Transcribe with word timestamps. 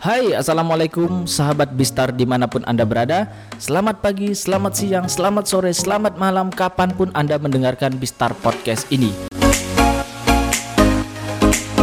Hai 0.00 0.32
Assalamualaikum 0.32 1.28
sahabat 1.28 1.76
Bistar 1.76 2.08
di 2.08 2.24
mana 2.24 2.48
pun 2.48 2.64
Anda 2.64 2.88
berada. 2.88 3.28
Selamat 3.60 4.00
pagi, 4.00 4.32
selamat 4.32 4.72
siang, 4.72 5.04
selamat 5.04 5.44
sore, 5.44 5.76
selamat 5.76 6.16
malam 6.16 6.48
Kapan 6.48 6.88
pun 6.96 7.12
Anda 7.12 7.36
mendengarkan 7.36 8.00
Bistar 8.00 8.32
Podcast 8.40 8.88
ini. 8.88 9.12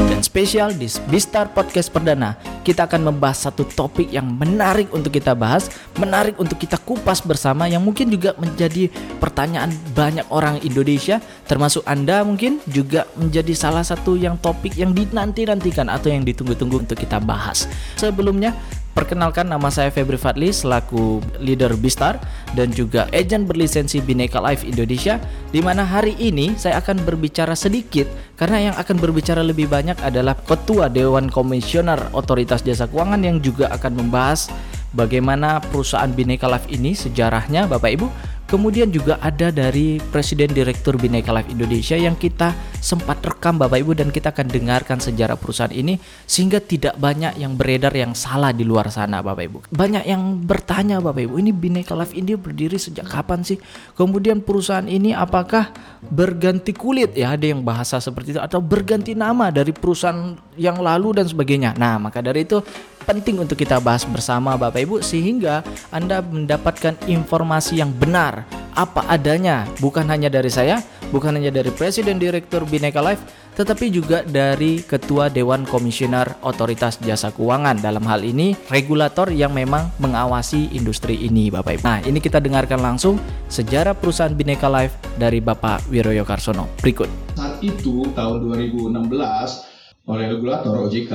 Dan 0.09 0.25
spesial 0.25 0.73
di 0.73 0.89
Bistar 1.13 1.53
Podcast 1.53 1.93
Perdana 1.93 2.56
Kita 2.67 2.83
akan 2.83 3.07
membahas 3.07 3.47
satu 3.47 3.63
topik 3.63 4.11
yang 4.11 4.27
menarik 4.27 4.91
untuk 4.91 5.15
kita 5.15 5.31
bahas 5.31 5.71
Menarik 5.95 6.35
untuk 6.35 6.59
kita 6.59 6.75
kupas 6.75 7.23
bersama 7.23 7.63
Yang 7.71 7.83
mungkin 7.87 8.11
juga 8.11 8.35
menjadi 8.35 8.91
pertanyaan 9.23 9.71
banyak 9.95 10.27
orang 10.27 10.59
Indonesia 10.67 11.23
Termasuk 11.47 11.87
Anda 11.87 12.27
mungkin 12.27 12.59
juga 12.67 13.07
menjadi 13.15 13.55
salah 13.55 13.87
satu 13.87 14.19
yang 14.19 14.35
topik 14.43 14.75
yang 14.75 14.91
dinanti-nantikan 14.91 15.87
Atau 15.87 16.11
yang 16.11 16.27
ditunggu-tunggu 16.27 16.83
untuk 16.83 16.99
kita 16.99 17.23
bahas. 17.23 17.71
Sebelumnya 17.95 18.51
Perkenalkan 18.97 19.45
nama 19.45 19.69
saya 19.69 19.93
Febri 19.93 20.17
Fadli 20.17 20.49
selaku 20.49 21.21
leader 21.37 21.77
Bistar 21.77 22.17
dan 22.57 22.73
juga 22.73 23.05
agent 23.13 23.45
berlisensi 23.45 24.01
Bineka 24.01 24.41
Life 24.41 24.65
Indonesia 24.65 25.21
di 25.53 25.61
mana 25.61 25.85
hari 25.85 26.17
ini 26.17 26.57
saya 26.57 26.81
akan 26.81 27.05
berbicara 27.05 27.53
sedikit 27.53 28.09
karena 28.41 28.73
yang 28.73 28.75
akan 28.81 28.97
berbicara 28.97 29.45
lebih 29.45 29.69
banyak 29.69 30.01
adalah 30.01 30.33
Ketua 30.33 30.89
Dewan 30.89 31.29
Komisioner 31.29 32.09
Otoritas 32.09 32.65
Jasa 32.65 32.89
Keuangan 32.89 33.21
yang 33.21 33.37
juga 33.37 33.69
akan 33.69 34.01
membahas 34.01 34.49
bagaimana 34.97 35.61
perusahaan 35.61 36.09
Bineka 36.09 36.49
Life 36.49 36.65
ini 36.65 36.97
sejarahnya. 36.97 37.69
Bapak 37.69 38.01
Ibu 38.01 38.09
Kemudian 38.47 38.87
juga 38.87 39.19
ada 39.19 39.51
dari 39.51 39.99
Presiden 39.99 40.55
Direktur 40.55 40.95
Bineka 40.95 41.35
Life 41.35 41.51
Indonesia 41.51 41.99
yang 41.99 42.15
kita 42.15 42.55
sempat 42.79 43.19
rekam 43.19 43.59
Bapak 43.59 43.75
Ibu 43.83 43.91
dan 43.91 44.07
kita 44.07 44.31
akan 44.31 44.47
dengarkan 44.47 45.03
sejarah 45.03 45.35
perusahaan 45.35 45.75
ini 45.75 45.99
sehingga 46.23 46.63
tidak 46.63 46.95
banyak 46.95 47.35
yang 47.35 47.59
beredar 47.59 47.91
yang 47.91 48.15
salah 48.15 48.55
di 48.55 48.63
luar 48.63 48.87
sana 48.87 49.19
Bapak 49.19 49.43
Ibu. 49.51 49.57
Banyak 49.67 50.07
yang 50.07 50.47
bertanya 50.47 51.03
Bapak 51.03 51.27
Ibu, 51.27 51.43
ini 51.43 51.51
Bineka 51.51 51.91
Life 51.91 52.15
India 52.15 52.39
berdiri 52.39 52.79
sejak 52.79 53.11
kapan 53.11 53.43
sih? 53.43 53.59
Kemudian 53.99 54.39
perusahaan 54.39 54.87
ini 54.87 55.11
apakah 55.11 55.67
berganti 56.07 56.71
kulit 56.71 57.19
ya 57.19 57.35
ada 57.35 57.43
yang 57.43 57.67
bahasa 57.67 57.99
seperti 57.99 58.31
itu 58.31 58.39
atau 58.39 58.63
berganti 58.63 59.11
nama 59.11 59.51
dari 59.51 59.75
perusahaan 59.75 60.39
yang 60.55 60.79
lalu 60.79 61.19
dan 61.19 61.27
sebagainya. 61.27 61.75
Nah, 61.75 61.99
maka 61.99 62.23
dari 62.23 62.47
itu 62.47 62.63
penting 63.07 63.39
untuk 63.39 63.55
kita 63.55 63.79
bahas 63.79 64.03
bersama 64.03 64.59
Bapak 64.59 64.83
Ibu 64.83 64.99
sehingga 64.99 65.63
Anda 65.95 66.19
mendapatkan 66.19 66.99
informasi 67.07 67.79
yang 67.79 67.95
benar 67.95 68.43
apa 68.75 69.07
adanya 69.07 69.63
bukan 69.79 70.05
hanya 70.11 70.27
dari 70.27 70.51
saya, 70.51 70.83
bukan 71.09 71.39
hanya 71.39 71.49
dari 71.49 71.71
Presiden 71.71 72.19
Direktur 72.19 72.67
Bineka 72.67 72.99
Life 72.99 73.47
tetapi 73.57 73.89
juga 73.89 74.21
dari 74.21 74.85
Ketua 74.85 75.33
Dewan 75.33 75.65
Komisioner 75.65 76.45
Otoritas 76.45 77.01
Jasa 77.01 77.33
Keuangan 77.33 77.81
dalam 77.81 78.05
hal 78.05 78.21
ini 78.21 78.53
regulator 78.69 79.33
yang 79.33 79.49
memang 79.49 79.89
mengawasi 79.97 80.77
industri 80.77 81.17
ini 81.25 81.49
Bapak 81.49 81.81
Ibu. 81.81 81.83
Nah, 81.89 81.99
ini 82.05 82.21
kita 82.21 82.37
dengarkan 82.37 82.85
langsung 82.85 83.17
sejarah 83.49 83.97
perusahaan 83.97 84.29
Bineka 84.29 84.69
Life 84.69 84.93
dari 85.17 85.41
Bapak 85.41 85.89
Wiroyo 85.89 86.21
Karsono. 86.21 86.69
Berikut. 86.85 87.09
Saat 87.33 87.57
itu 87.65 88.05
tahun 88.13 88.45
2016 88.45 89.66
oleh 90.07 90.25
regulator 90.31 90.87
OJK 90.87 91.11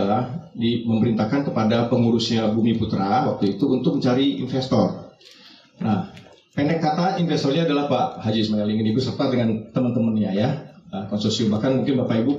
di, 0.52 0.84
memerintahkan 0.84 1.48
kepada 1.48 1.88
pengurusnya 1.88 2.52
Bumi 2.52 2.76
Putra 2.76 3.24
waktu 3.24 3.56
itu 3.56 3.64
untuk 3.72 3.96
mencari 3.96 4.36
investor. 4.44 5.16
Nah, 5.80 6.12
pendek 6.52 6.84
kata 6.84 7.16
investornya 7.16 7.64
adalah 7.64 7.88
Pak 7.88 8.20
Haji 8.20 8.38
Ismail 8.44 8.68
ini 8.68 8.92
beserta 8.92 9.32
dengan 9.32 9.72
teman-temannya 9.72 10.30
ya, 10.36 10.48
konsorsium. 11.08 11.48
Bahkan 11.56 11.82
mungkin 11.82 12.04
Bapak 12.04 12.16
Ibu 12.20 12.32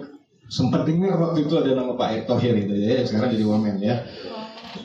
sempat 0.46 0.86
dengar 0.86 1.18
waktu 1.18 1.50
itu 1.50 1.58
ada 1.58 1.74
nama 1.74 1.98
Pak 1.98 2.08
Erick 2.14 2.26
Thohir 2.30 2.54
itu 2.54 2.74
ya, 2.78 3.02
sekarang 3.02 3.34
jadi 3.34 3.46
wamen 3.50 3.76
ya. 3.82 4.06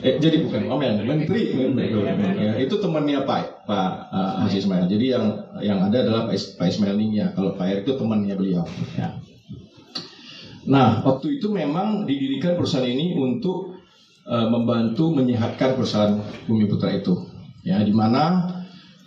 Eh, 0.01 0.21
jadi 0.21 0.45
bukan 0.45 0.69
wamen, 0.69 1.01
menteri, 1.05 1.53
menteri, 1.53 2.05
ya, 2.37 2.53
itu 2.61 2.77
temannya 2.77 3.25
Pak 3.25 3.69
Pak 3.69 3.89
uh, 4.09 4.33
Haji 4.45 4.57
Ismail. 4.65 4.85
Jadi 4.89 5.05
yang 5.13 5.25
yang 5.61 5.79
ada 5.85 6.01
adalah 6.01 6.21
Pak, 6.25 6.57
Pak 6.57 6.65
Ismail 6.65 6.97
ya. 7.13 7.29
Kalau 7.37 7.53
Pak 7.53 7.65
Erick 7.69 7.83
itu 7.85 7.93
temannya 8.01 8.33
beliau. 8.33 8.65
Ya. 8.97 9.18
Nah, 10.69 11.01
waktu 11.01 11.41
itu 11.41 11.49
memang 11.49 12.05
didirikan 12.05 12.53
perusahaan 12.53 12.85
ini 12.85 13.17
untuk 13.17 13.81
uh, 14.29 14.47
membantu 14.53 15.09
menyehatkan 15.09 15.73
perusahaan 15.73 16.21
Bumi 16.45 16.69
Putra 16.69 16.93
itu. 16.93 17.25
Ya, 17.65 17.81
di 17.81 17.89
mana 17.89 18.53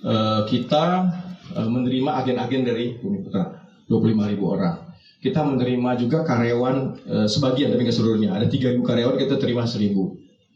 uh, 0.02 0.42
kita 0.50 1.06
uh, 1.54 1.68
menerima 1.70 2.18
agen-agen 2.18 2.66
dari 2.66 2.98
Bumi 2.98 3.22
Putra, 3.22 3.62
25 3.86 4.30
ribu 4.34 4.44
orang. 4.50 4.90
Kita 5.22 5.46
menerima 5.46 6.02
juga 6.02 6.26
karyawan 6.26 6.76
uh, 7.06 7.28
sebagian 7.30 7.70
tapi 7.70 7.86
nggak 7.86 7.94
seluruhnya. 7.94 8.34
Ada 8.34 8.50
3.000 8.50 8.82
karyawan 8.82 9.14
kita 9.22 9.38
terima 9.38 9.62
1.000. 9.62 9.94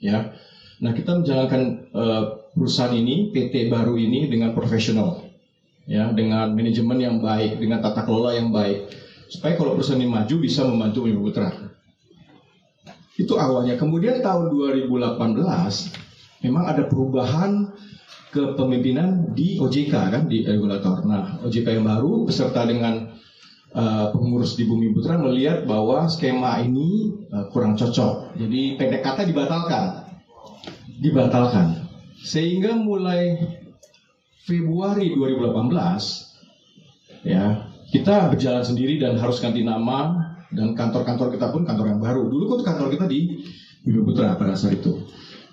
Ya. 0.03 0.35
Nah, 0.83 0.91
kita 0.91 1.23
menjalankan 1.23 1.63
uh, 1.95 2.51
perusahaan 2.51 2.91
ini, 2.91 3.31
PT 3.31 3.71
baru 3.71 3.95
ini 3.95 4.27
dengan 4.27 4.59
profesional. 4.59 5.23
Ya, 5.87 6.11
dengan 6.11 6.51
manajemen 6.51 6.99
yang 6.99 7.23
baik, 7.23 7.63
dengan 7.63 7.79
tata 7.79 8.03
kelola 8.03 8.35
yang 8.35 8.51
baik 8.51 9.07
supaya 9.27 9.59
kalau 9.59 9.75
perusahaan 9.75 9.99
ini 9.99 10.11
maju 10.11 10.35
bisa 10.39 10.63
membantu 10.67 11.07
Bumi 11.07 11.19
Putra. 11.19 11.51
Itu 13.17 13.41
awalnya. 13.41 13.81
Kemudian 13.81 14.21
tahun 14.21 14.53
2018 14.53 16.45
memang 16.45 16.65
ada 16.69 16.85
perubahan 16.85 17.73
kepemimpinan 18.31 19.33
di 19.33 19.57
OJK 19.57 19.93
kan 19.93 20.29
di 20.29 20.45
regulator. 20.45 21.01
Nah, 21.09 21.41
OJK 21.41 21.81
yang 21.81 21.89
baru 21.89 22.29
beserta 22.29 22.69
dengan 22.69 23.17
uh, 23.73 24.13
pengurus 24.13 24.61
di 24.61 24.69
Bumi 24.69 24.93
Putra 24.93 25.17
melihat 25.17 25.65
bahwa 25.65 26.05
skema 26.13 26.61
ini 26.61 27.09
uh, 27.33 27.49
kurang 27.49 27.81
cocok. 27.81 28.37
Jadi 28.37 28.77
pendek 28.77 29.01
kata 29.01 29.25
dibatalkan. 29.25 30.13
Dibatalkan. 31.01 31.89
Sehingga 32.21 32.77
mulai 32.77 33.41
Februari 34.45 35.17
2018 35.17 37.25
ya 37.27 37.76
kita 37.97 38.29
berjalan 38.29 38.61
sendiri 38.61 39.01
dan 39.01 39.17
harus 39.17 39.41
ganti 39.41 39.65
nama 39.65 40.21
dan 40.53 40.77
kantor-kantor 40.77 41.33
kita 41.33 41.49
pun 41.49 41.65
kantor 41.65 41.97
yang 41.97 42.01
baru. 42.01 42.29
Dulu 42.29 42.45
kan 42.61 42.77
kantor 42.77 42.93
kita 42.93 43.07
di 43.09 43.41
Bumi 43.87 44.01
Putra 44.05 44.37
pada 44.37 44.53
saat 44.53 44.77
itu. 44.77 45.01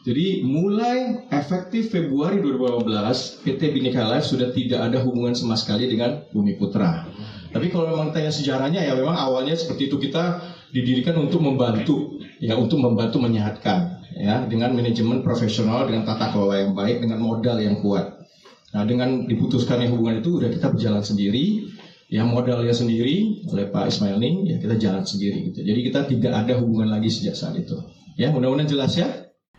Jadi 0.04 0.44
mulai 0.44 1.24
efektif 1.32 1.96
Februari 1.96 2.44
2018 2.44 3.48
PT 3.48 3.62
Bhinneka 3.72 4.04
Life 4.04 4.28
sudah 4.28 4.52
tidak 4.52 4.92
ada 4.92 5.00
hubungan 5.00 5.32
sama 5.32 5.56
sekali 5.56 5.88
dengan 5.88 6.28
Bumi 6.36 6.60
Putra. 6.60 7.08
Tapi 7.54 7.72
kalau 7.72 7.96
memang 7.96 8.12
tanya 8.12 8.34
sejarahnya 8.34 8.84
ya 8.84 9.00
memang 9.00 9.16
awalnya 9.16 9.56
seperti 9.56 9.88
itu 9.88 9.96
kita 10.02 10.44
didirikan 10.76 11.16
untuk 11.22 11.40
membantu 11.40 12.20
ya 12.44 12.60
untuk 12.60 12.82
membantu 12.84 13.22
menyehatkan 13.24 14.04
ya 14.18 14.44
dengan 14.50 14.76
manajemen 14.76 15.24
profesional 15.24 15.88
dengan 15.88 16.04
tata 16.04 16.34
kelola 16.36 16.60
yang 16.60 16.76
baik 16.76 17.00
dengan 17.00 17.24
modal 17.24 17.56
yang 17.62 17.80
kuat. 17.80 18.28
Nah 18.74 18.84
dengan 18.84 19.30
diputuskannya 19.30 19.88
hubungan 19.88 20.20
itu 20.20 20.42
udah 20.42 20.50
kita 20.50 20.68
berjalan 20.74 21.06
sendiri 21.06 21.73
yang 22.12 22.32
modalnya 22.32 22.76
sendiri 22.76 23.46
oleh 23.48 23.72
Pak 23.72 23.90
Ismail 23.90 24.18
Ning 24.20 24.38
ya 24.48 24.58
kita 24.60 24.76
jalan 24.80 25.04
sendiri 25.04 25.52
gitu. 25.52 25.60
Jadi 25.64 25.80
kita 25.84 26.00
tidak 26.08 26.34
ada 26.46 26.54
hubungan 26.60 26.92
lagi 26.92 27.10
sejak 27.10 27.36
saat 27.36 27.56
itu. 27.58 27.80
Ya, 28.14 28.30
mudah-mudahan 28.30 28.70
jelas 28.70 28.94
ya. 28.94 29.10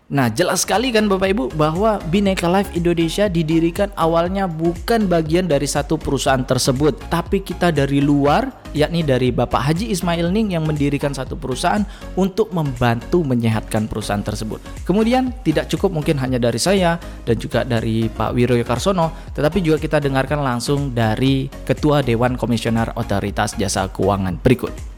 Nah, 0.05 0.29
jelas 0.29 0.69
sekali 0.69 0.93
kan 0.93 1.09
Bapak 1.09 1.33
Ibu 1.33 1.45
bahwa 1.57 1.97
Bineka 2.13 2.45
Life 2.45 2.69
Indonesia 2.77 3.25
didirikan 3.25 3.89
awalnya 3.97 4.45
bukan 4.45 5.09
bagian 5.09 5.49
dari 5.49 5.65
satu 5.65 5.97
perusahaan 5.97 6.45
tersebut, 6.45 7.09
tapi 7.09 7.41
kita 7.41 7.73
dari 7.73 8.05
luar, 8.05 8.53
yakni 8.77 9.01
dari 9.01 9.33
Bapak 9.33 9.65
Haji 9.65 9.89
Ismail 9.89 10.29
Ning 10.29 10.53
yang 10.53 10.69
mendirikan 10.69 11.17
satu 11.17 11.41
perusahaan 11.41 11.81
untuk 12.21 12.53
membantu 12.53 13.25
menyehatkan 13.25 13.89
perusahaan 13.89 14.21
tersebut. 14.21 14.61
Kemudian 14.85 15.33
tidak 15.41 15.73
cukup 15.73 15.97
mungkin 15.97 16.21
hanya 16.21 16.37
dari 16.37 16.61
saya 16.61 17.01
dan 17.25 17.41
juga 17.41 17.65
dari 17.65 18.13
Pak 18.13 18.37
Wiroyo 18.37 18.69
Karsono, 18.69 19.33
tetapi 19.33 19.65
juga 19.65 19.81
kita 19.81 20.05
dengarkan 20.05 20.45
langsung 20.45 20.93
dari 20.93 21.49
Ketua 21.65 22.05
Dewan 22.05 22.37
Komisioner 22.37 22.93
Otoritas 23.01 23.57
Jasa 23.57 23.89
Keuangan 23.89 24.37
berikut. 24.37 24.94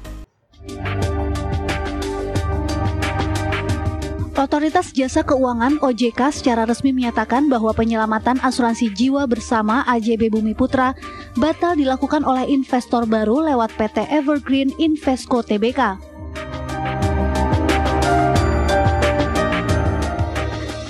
Otoritas 4.36 4.92
Jasa 4.92 5.24
Keuangan 5.24 5.80
OJK 5.80 6.28
secara 6.28 6.68
resmi 6.68 6.92
menyatakan 6.92 7.48
bahwa 7.48 7.72
penyelamatan 7.72 8.36
asuransi 8.44 8.92
jiwa 8.92 9.24
bersama 9.24 9.80
AJB 9.88 10.28
Bumi 10.28 10.52
Putra 10.52 10.92
batal 11.40 11.72
dilakukan 11.72 12.20
oleh 12.20 12.44
investor 12.44 13.08
baru 13.08 13.40
lewat 13.48 13.72
PT 13.80 14.04
Evergreen 14.12 14.76
Investco 14.76 15.40
Tbk. 15.40 15.96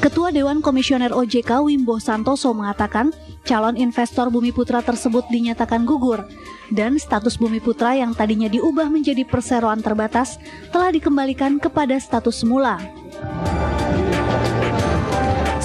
Ketua 0.03 0.35
Dewan 0.35 0.59
Komisioner 0.59 1.15
OJK 1.15 1.63
Wimbo 1.63 2.03
Santoso 2.03 2.51
mengatakan 2.51 3.15
calon 3.47 3.79
investor 3.79 4.27
Bumi 4.27 4.51
Putra 4.51 4.83
tersebut 4.83 5.23
dinyatakan 5.31 5.87
gugur 5.87 6.27
dan 6.75 6.99
status 6.99 7.39
Bumi 7.39 7.63
Putra 7.63 7.95
yang 7.95 8.11
tadinya 8.11 8.51
diubah 8.51 8.91
menjadi 8.91 9.23
perseroan 9.23 9.87
terbatas 9.87 10.43
telah 10.75 10.91
dikembalikan 10.91 11.63
kepada 11.63 11.95
status 11.95 12.43
semula. 12.43 12.96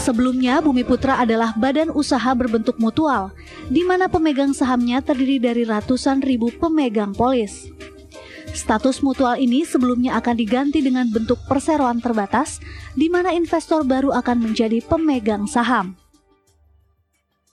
Sebelumnya, 0.01 0.65
Bumi 0.65 0.81
Putra 0.81 1.21
adalah 1.21 1.53
badan 1.53 1.93
usaha 1.93 2.33
berbentuk 2.33 2.81
mutual, 2.81 3.29
di 3.69 3.85
mana 3.85 4.09
pemegang 4.09 4.49
sahamnya 4.49 4.97
terdiri 4.97 5.37
dari 5.37 5.61
ratusan 5.61 6.25
ribu 6.25 6.49
pemegang 6.49 7.13
polis. 7.13 7.69
Status 8.49 9.05
mutual 9.05 9.37
ini 9.37 9.61
sebelumnya 9.61 10.17
akan 10.17 10.41
diganti 10.41 10.81
dengan 10.81 11.05
bentuk 11.05 11.37
perseroan 11.45 12.01
terbatas, 12.01 12.57
di 12.97 13.13
mana 13.13 13.29
investor 13.29 13.85
baru 13.85 14.09
akan 14.17 14.41
menjadi 14.41 14.81
pemegang 14.81 15.45
saham. 15.45 15.93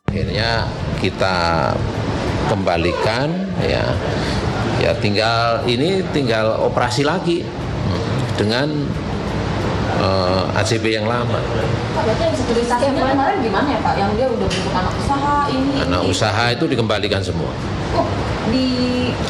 Akhirnya 0.08 0.64
kita 1.04 1.76
kembalikan 2.48 3.28
ya, 3.60 3.92
ya 4.80 4.96
tinggal 5.04 5.68
ini 5.68 6.00
tinggal 6.16 6.64
operasi 6.64 7.04
lagi 7.04 7.44
dengan 8.40 8.88
uh, 9.98 10.46
eh, 10.54 10.60
ACB 10.62 10.84
yang 10.94 11.06
lama. 11.06 11.38
Pak, 11.38 12.02
berarti 12.06 12.22
yang 12.86 12.96
kemarin 12.96 13.36
gimana 13.42 13.66
ya 13.68 13.80
Pak? 13.82 13.94
Yang 13.98 14.10
dia 14.16 14.26
udah 14.30 14.48
bentuk 14.48 14.74
anak 14.74 14.94
usaha 14.94 15.36
ini? 15.50 15.74
Anak 15.82 16.02
ini. 16.02 16.10
usaha 16.10 16.44
itu 16.54 16.64
dikembalikan 16.70 17.22
semua. 17.22 17.52
Oh, 17.98 18.06
di 18.48 18.66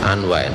unwind. 0.04 0.54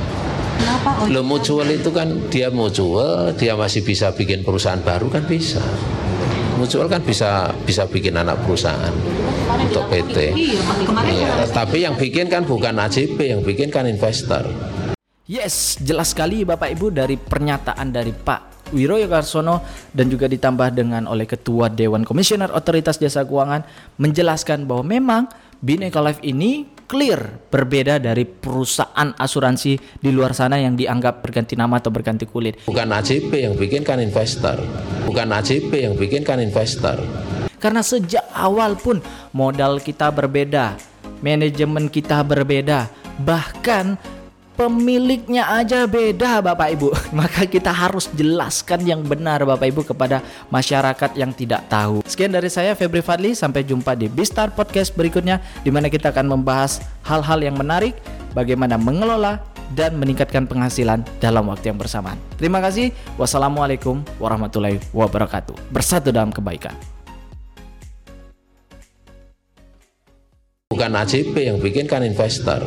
Kenapa? 0.54 0.90
Oh, 1.02 1.10
Lo 1.10 1.22
mutual 1.26 1.68
itu 1.74 1.90
kan 1.90 2.08
dia 2.30 2.54
mutual, 2.54 3.34
dia 3.34 3.58
masih 3.58 3.82
bisa 3.82 4.14
bikin 4.14 4.46
perusahaan 4.46 4.80
baru 4.80 5.10
kan 5.10 5.26
bisa. 5.26 5.62
Mutual 6.54 6.86
kan 6.86 7.02
bisa 7.02 7.50
bisa 7.66 7.90
bikin 7.90 8.14
anak 8.14 8.40
perusahaan 8.46 8.94
untuk 9.58 9.90
PT. 9.90 10.38
Iya, 10.38 10.62
iya, 11.10 11.30
tapi 11.50 11.82
yang 11.82 11.98
bikin 11.98 12.30
kan 12.30 12.46
bukan 12.46 12.78
AJP, 12.78 13.18
yang 13.18 13.42
bikin 13.42 13.74
kan 13.74 13.90
investor. 13.90 14.46
Yes, 15.26 15.82
jelas 15.82 16.14
sekali 16.14 16.46
Bapak 16.46 16.70
Ibu 16.78 16.94
dari 16.94 17.18
pernyataan 17.18 17.90
dari 17.90 18.14
Pak 18.14 18.53
Wiroyo 18.74 19.06
Karsono 19.08 19.62
dan 19.94 20.10
juga 20.10 20.26
ditambah 20.26 20.74
dengan 20.74 21.06
oleh 21.06 21.30
Ketua 21.30 21.70
Dewan 21.70 22.04
Komisioner 22.04 22.50
Otoritas 22.52 22.98
Jasa 22.98 23.24
Keuangan 23.24 23.64
menjelaskan 24.02 24.66
bahwa 24.66 24.84
memang 24.84 25.24
Bineka 25.64 26.04
Life 26.04 26.20
ini 26.26 26.68
clear 26.94 27.40
berbeda 27.48 27.98
dari 27.98 28.28
perusahaan 28.28 29.16
asuransi 29.16 29.80
di 29.98 30.10
luar 30.12 30.36
sana 30.36 30.60
yang 30.60 30.76
dianggap 30.76 31.24
berganti 31.24 31.56
nama 31.56 31.80
atau 31.80 31.90
berganti 31.90 32.28
kulit. 32.28 32.68
Bukan 32.68 32.90
AJP 32.92 33.32
yang 33.32 33.56
bikin 33.56 33.88
kan 33.88 34.04
investor. 34.04 34.60
Bukan 35.08 35.32
AJP 35.32 35.72
yang 35.72 35.96
bikin 35.96 36.28
kan 36.28 36.44
investor. 36.44 37.00
Karena 37.64 37.80
sejak 37.80 38.28
awal 38.36 38.76
pun 38.76 39.00
modal 39.32 39.80
kita 39.80 40.12
berbeda, 40.12 40.76
manajemen 41.24 41.88
kita 41.88 42.20
berbeda, 42.28 42.92
bahkan 43.24 43.96
pemiliknya 44.54 45.50
aja 45.50 45.86
beda 45.90 46.40
Bapak 46.42 46.70
Ibu. 46.78 46.88
Maka 47.20 47.46
kita 47.50 47.74
harus 47.74 48.10
jelaskan 48.14 48.86
yang 48.86 49.02
benar 49.02 49.44
Bapak 49.44 49.68
Ibu 49.70 49.82
kepada 49.84 50.22
masyarakat 50.54 51.18
yang 51.18 51.34
tidak 51.34 51.66
tahu. 51.68 52.06
Sekian 52.06 52.32
dari 52.34 52.50
saya 52.50 52.78
Febri 52.78 53.02
Fadli, 53.02 53.34
sampai 53.34 53.66
jumpa 53.66 53.98
di 53.98 54.08
Bistar 54.08 54.54
Podcast 54.54 54.94
berikutnya 54.94 55.42
di 55.66 55.74
mana 55.74 55.90
kita 55.90 56.14
akan 56.14 56.40
membahas 56.40 56.82
hal-hal 57.06 57.42
yang 57.42 57.58
menarik, 57.58 57.98
bagaimana 58.38 58.78
mengelola 58.78 59.42
dan 59.74 59.98
meningkatkan 59.98 60.46
penghasilan 60.46 61.02
dalam 61.18 61.50
waktu 61.50 61.74
yang 61.74 61.80
bersamaan. 61.82 62.20
Terima 62.38 62.62
kasih. 62.62 62.94
Wassalamualaikum 63.18 64.06
warahmatullahi 64.22 64.78
wabarakatuh. 64.94 65.74
Bersatu 65.74 66.14
dalam 66.14 66.30
kebaikan. 66.30 66.78
Bukan 70.74 70.90
AJP 70.90 71.38
yang 71.38 71.58
bikin 71.62 71.86
kan 71.86 72.02
investor. 72.02 72.66